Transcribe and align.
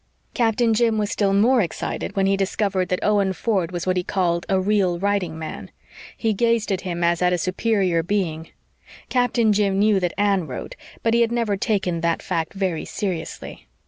Captain 0.33 0.73
Jim 0.73 0.97
was 0.97 1.11
still 1.11 1.31
more 1.31 1.61
excited 1.61 2.15
when 2.15 2.25
he 2.25 2.35
discovered 2.35 2.89
that 2.89 2.97
Owen 3.03 3.33
Ford 3.33 3.71
was 3.71 3.85
what 3.85 3.97
he 3.97 4.03
called 4.03 4.47
a 4.49 4.59
"real 4.59 4.97
writing 4.97 5.37
man." 5.37 5.69
He 6.17 6.33
gazed 6.33 6.71
at 6.71 6.81
him 6.81 7.03
as 7.03 7.21
at 7.21 7.33
a 7.33 7.37
superior 7.37 8.01
being. 8.01 8.49
Captain 9.09 9.53
Jim 9.53 9.77
knew 9.77 9.99
that 9.99 10.15
Anne 10.17 10.47
wrote, 10.47 10.75
but 11.03 11.13
he 11.13 11.21
had 11.21 11.31
never 11.31 11.55
taken 11.55 12.01
that 12.01 12.23
fact 12.23 12.53
very 12.55 12.83
seriously. 12.83 13.67